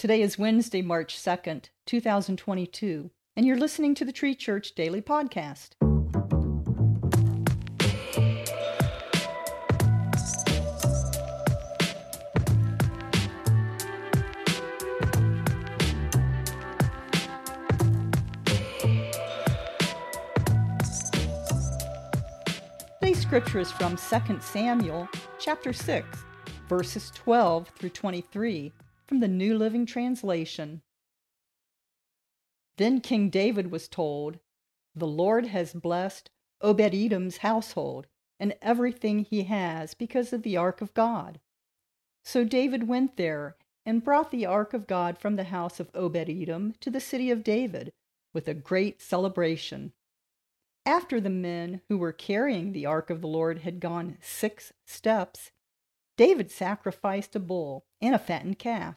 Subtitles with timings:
[0.00, 5.72] Today is Wednesday, March 2nd, 2022, and you're listening to the Tree Church Daily Podcast.
[23.02, 25.06] Today's scripture is from 2 Samuel
[25.38, 26.08] chapter 6,
[26.70, 28.72] verses 12 through 23
[29.10, 30.82] from the New Living Translation.
[32.76, 34.38] Then King David was told,
[34.94, 36.30] The Lord has blessed
[36.60, 38.06] Obed Edom's household
[38.38, 41.40] and everything he has because of the ark of God.
[42.24, 46.30] So David went there and brought the ark of God from the house of Obed
[46.30, 47.92] Edom to the city of David
[48.32, 49.92] with a great celebration.
[50.86, 55.50] After the men who were carrying the ark of the Lord had gone six steps,
[56.20, 58.96] David sacrificed a bull and a fattened calf.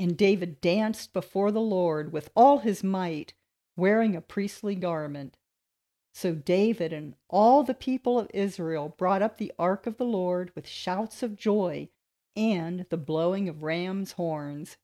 [0.00, 3.34] And David danced before the Lord with all his might,
[3.76, 5.36] wearing a priestly garment.
[6.12, 10.50] So David and all the people of Israel brought up the ark of the Lord
[10.56, 11.88] with shouts of joy
[12.34, 14.78] and the blowing of ram's horns.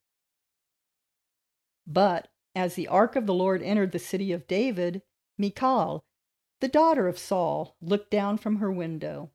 [1.85, 5.01] But as the ark of the Lord entered the city of David,
[5.37, 6.01] Michal,
[6.61, 9.31] the daughter of Saul, looked down from her window.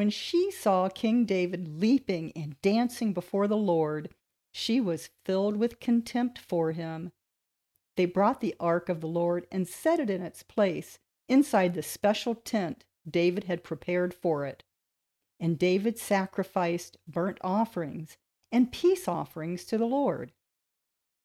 [0.00, 4.08] When she saw King David leaping and dancing before the Lord,
[4.50, 7.12] she was filled with contempt for him.
[7.98, 11.82] They brought the ark of the Lord and set it in its place inside the
[11.82, 14.64] special tent David had prepared for it.
[15.38, 18.16] And David sacrificed burnt offerings
[18.50, 20.32] and peace offerings to the Lord.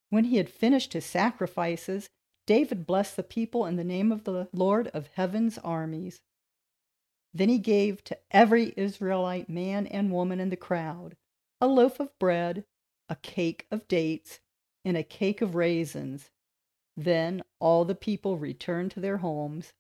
[0.10, 2.10] When he had finished his sacrifices,
[2.46, 6.20] David blessed the people in the name of the Lord of heaven's armies.
[7.36, 11.16] Then he gave to every Israelite man and woman in the crowd
[11.62, 12.66] a loaf of bread
[13.10, 14.40] a cake of dates,
[14.84, 16.30] and a cake of raisins.
[16.98, 19.74] Then all the people returned to their homes.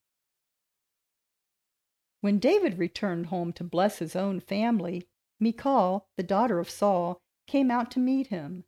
[2.22, 5.08] When David returned home to bless his own family,
[5.40, 8.64] Michal, the daughter of Saul, came out to meet him.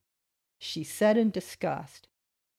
[0.59, 2.07] She said in disgust,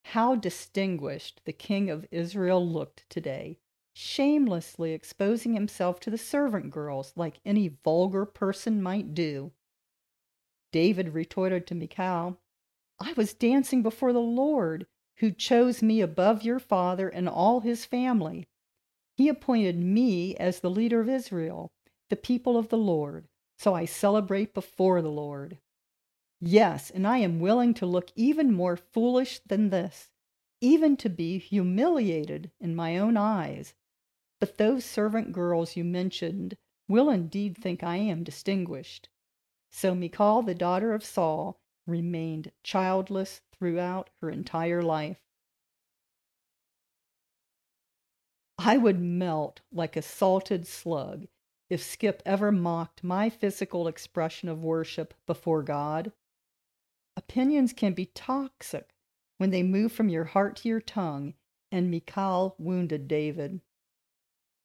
[0.07, 3.59] How distinguished the king of Israel looked today,
[4.01, 9.51] shamelessly exposing himself to the servant girls like any vulgar person might do.
[10.71, 12.39] David retorted to Michal,
[13.01, 17.85] I was dancing before the Lord, who chose me above your father and all his
[17.85, 18.47] family.
[19.17, 21.73] He appointed me as the leader of Israel,
[22.09, 23.27] the people of the Lord,
[23.59, 25.59] so I celebrate before the Lord.
[26.41, 30.09] Yes, and I am willing to look even more foolish than this,
[30.61, 33.75] even to be humiliated in my own eyes.
[34.41, 36.57] But those servant girls you mentioned
[36.89, 39.09] will indeed think I am distinguished.
[39.71, 45.19] So Michal, the daughter of Saul, remained childless throughout her entire life.
[48.59, 51.27] I would melt like a salted slug
[51.71, 56.13] if Skip ever mocked my physical expression of worship before God.
[57.17, 58.95] Opinions can be toxic
[59.37, 61.35] when they move from your heart to your tongue,
[61.71, 63.61] and Michal wounded David.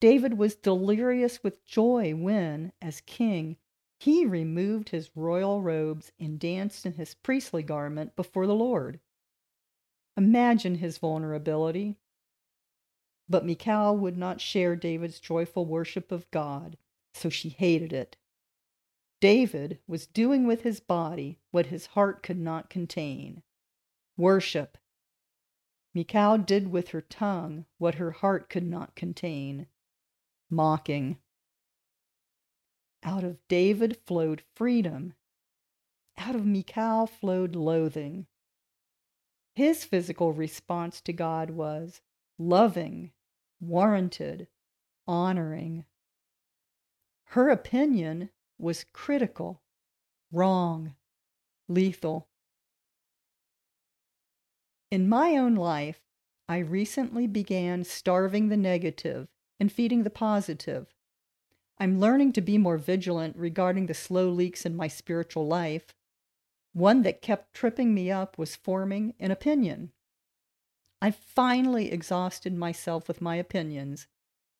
[0.03, 3.55] David was delirious with joy when, as king,
[4.01, 8.99] he removed his royal robes and danced in his priestly garment before the Lord.
[10.17, 11.95] Imagine his vulnerability.
[13.29, 16.75] But Michal would not share David's joyful worship of God,
[17.13, 18.17] so she hated it.
[19.21, 23.41] David was doing with his body what his heart could not contain
[24.17, 24.77] worship.
[25.93, 29.67] Michal did with her tongue what her heart could not contain
[30.53, 31.17] mocking.
[33.03, 35.13] Out of David flowed freedom.
[36.17, 38.27] Out of Michal flowed loathing.
[39.55, 42.01] His physical response to God was
[42.39, 43.11] loving,
[43.59, 44.47] warranted,
[45.07, 45.85] honoring.
[47.25, 49.61] Her opinion was critical,
[50.31, 50.95] wrong,
[51.67, 52.27] lethal.
[54.91, 55.99] In my own life,
[56.47, 59.27] I recently began starving the negative
[59.59, 60.93] and feeding the positive.
[61.79, 65.93] I'm learning to be more vigilant regarding the slow leaks in my spiritual life.
[66.73, 69.91] One that kept tripping me up was forming an opinion.
[71.01, 74.07] I finally exhausted myself with my opinions.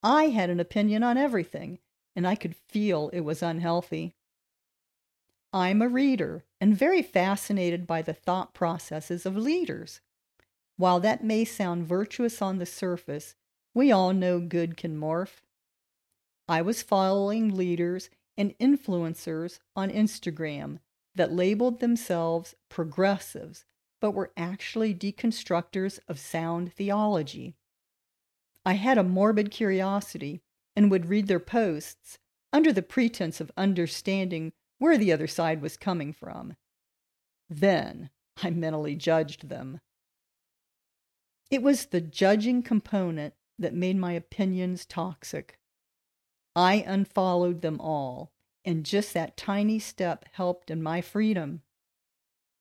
[0.01, 1.80] I had an opinion on everything,
[2.16, 4.16] and I could feel it was unhealthy.
[5.54, 10.01] I'm a reader and very fascinated by the thought processes of leaders.
[10.78, 13.36] While that may sound virtuous on the surface,
[13.73, 15.41] we all know good can morph.
[16.47, 20.79] I was following leaders and influencers on Instagram
[21.15, 23.65] that labeled themselves progressives,
[24.01, 27.55] but were actually deconstructors of sound theology.
[28.65, 30.41] I had a morbid curiosity
[30.75, 32.17] and would read their posts
[32.51, 36.55] under the pretense of understanding where the other side was coming from.
[37.49, 38.09] Then
[38.41, 39.79] I mentally judged them.
[41.49, 45.59] It was the judging component that made my opinions toxic.
[46.55, 48.31] I unfollowed them all,
[48.65, 51.61] and just that tiny step helped in my freedom.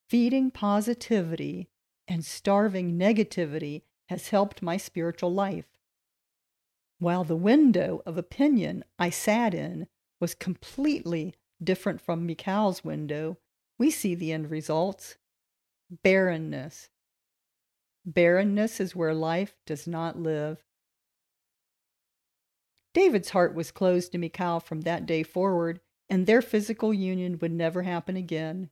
[0.08, 1.68] Feeding positivity
[2.08, 5.66] and starving negativity has helped my spiritual life.
[6.98, 9.88] While the window of opinion I sat in
[10.20, 13.38] was completely different from Michal's window,
[13.78, 15.16] we see the end results
[16.02, 16.88] barrenness.
[18.04, 20.64] Barrenness is where life does not live.
[22.94, 25.80] David's heart was closed to Michal from that day forward,
[26.10, 28.70] and their physical union would never happen again.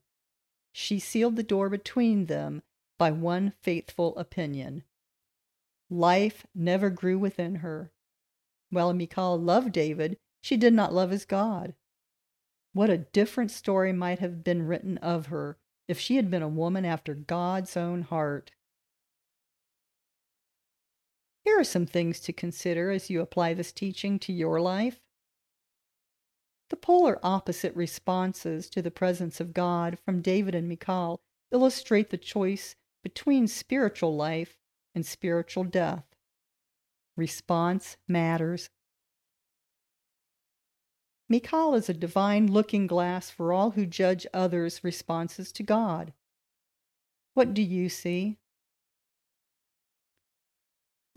[0.73, 2.63] She sealed the door between them
[2.99, 4.85] by one faithful opinion.
[5.89, 7.91] Life never grew within her.
[8.69, 11.75] While Michal loved David, she did not love his God.
[12.73, 15.59] What a different story might have been written of her
[15.89, 18.53] if she had been a woman after God's own heart.
[21.51, 25.01] Here are some things to consider as you apply this teaching to your life.
[26.69, 31.21] The polar opposite responses to the presence of God from David and Michal
[31.51, 34.59] illustrate the choice between spiritual life
[34.95, 36.05] and spiritual death.
[37.17, 38.71] Response matters.
[41.29, 46.13] Michal is a divine looking glass for all who judge others' responses to God.
[47.35, 48.39] What do you see?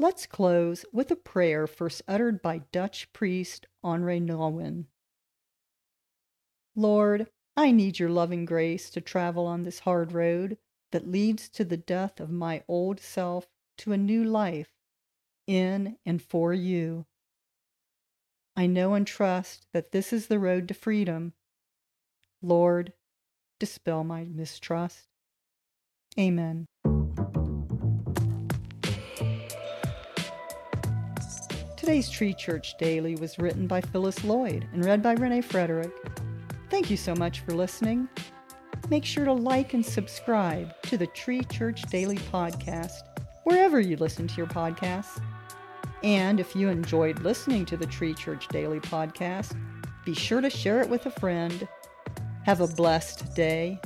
[0.04, 4.88] Let's close with a prayer first uttered by Dutch priest Henri Nouwen.
[6.76, 10.58] Lord, I need your loving grace to travel on this hard road
[10.92, 13.48] that leads to the death of my old self
[13.78, 14.74] to a new life
[15.48, 17.06] in and for you.
[18.58, 21.32] I know and trust that this is the road to freedom.
[22.42, 22.92] Lord,
[23.58, 25.08] dispel my mistrust.
[26.20, 26.68] Amen.
[31.84, 35.92] Today's Tree Church Daily was written by Phyllis Lloyd and read by Renee Frederick.
[36.70, 38.08] Thank you so much for listening.
[38.90, 43.02] Make sure to like and subscribe to the Tree Church Daily podcast
[43.44, 45.22] wherever you listen to your podcasts.
[46.04, 49.54] And if you enjoyed listening to the Tree Church Daily podcast,
[50.06, 51.68] be sure to share it with a friend.
[52.46, 53.78] Have a blessed day